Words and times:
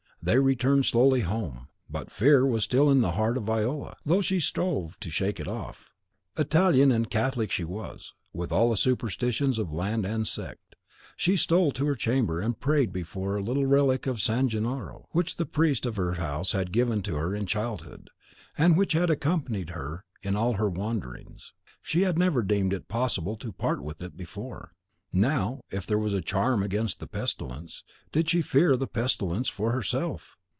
They 0.23 0.37
returned 0.37 0.85
slowly 0.85 1.21
home; 1.21 1.67
but 1.89 2.11
fear 2.11 2.41
still 2.59 2.85
was 2.85 2.95
in 2.95 3.01
the 3.01 3.13
heart 3.13 3.37
of 3.37 3.43
Viola, 3.45 3.97
though 4.05 4.21
she 4.21 4.39
strove 4.39 4.99
to 4.99 5.09
shake 5.09 5.39
it 5.39 5.47
off. 5.47 5.89
Italian 6.37 6.91
and 6.91 7.09
Catholic 7.09 7.49
she 7.49 7.63
was, 7.63 8.13
with 8.31 8.51
all 8.51 8.69
the 8.69 8.77
superstitions 8.77 9.57
of 9.57 9.71
land 9.73 10.05
and 10.05 10.27
sect. 10.27 10.75
She 11.17 11.35
stole 11.35 11.71
to 11.71 11.87
her 11.87 11.95
chamber 11.95 12.39
and 12.39 12.59
prayed 12.59 12.93
before 12.93 13.35
a 13.35 13.41
little 13.41 13.65
relic 13.65 14.05
of 14.05 14.21
San 14.21 14.47
Gennaro, 14.47 15.07
which 15.09 15.37
the 15.37 15.45
priest 15.47 15.87
of 15.87 15.95
her 15.95 16.13
house 16.13 16.51
had 16.51 16.71
given 16.71 17.01
to 17.01 17.15
her 17.15 17.33
in 17.33 17.47
childhood, 17.47 18.11
and 18.55 18.77
which 18.77 18.93
had 18.93 19.09
accompanied 19.09 19.71
her 19.71 20.05
in 20.21 20.35
all 20.35 20.53
her 20.53 20.69
wanderings. 20.69 21.51
She 21.81 22.03
had 22.03 22.19
never 22.19 22.43
deemed 22.43 22.73
it 22.73 22.87
possible 22.87 23.37
to 23.37 23.51
part 23.51 23.81
with 23.81 24.03
it 24.03 24.15
before. 24.15 24.73
Now, 25.13 25.59
if 25.69 25.85
there 25.85 25.99
was 25.99 26.13
a 26.13 26.21
charm 26.21 26.63
against 26.63 27.01
the 27.01 27.05
pestilence, 27.07 27.83
did 28.13 28.29
she 28.29 28.41
fear 28.41 28.77
the 28.77 28.87
pestilence 28.87 29.49
for 29.49 29.73
herself? 29.73 30.37